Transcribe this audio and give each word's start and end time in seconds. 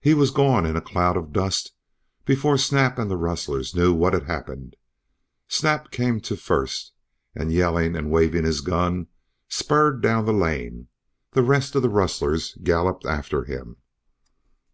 He 0.00 0.14
was 0.14 0.30
gone 0.30 0.64
in 0.64 0.74
a 0.74 0.80
cloud 0.80 1.18
of 1.18 1.34
dust 1.34 1.72
before 2.24 2.56
Snap 2.56 2.98
and 2.98 3.10
the 3.10 3.16
rustlers 3.18 3.76
knew 3.76 3.92
what 3.92 4.14
had 4.14 4.22
happened. 4.22 4.74
Snap 5.48 5.90
came 5.90 6.18
to 6.22 6.34
first 6.36 6.94
and, 7.34 7.52
yelling 7.52 7.94
and 7.94 8.10
waving 8.10 8.44
his 8.44 8.62
gun, 8.62 9.08
spurred 9.50 10.00
down 10.00 10.24
the 10.24 10.32
lane. 10.32 10.88
The 11.32 11.42
rest 11.42 11.74
of 11.74 11.82
the 11.82 11.90
rustlers 11.90 12.56
galloped 12.62 13.04
after 13.04 13.44
him." 13.44 13.76